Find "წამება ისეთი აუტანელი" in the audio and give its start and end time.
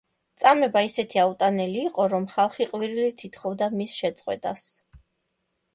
0.43-1.83